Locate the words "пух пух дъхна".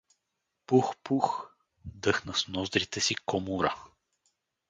0.65-2.33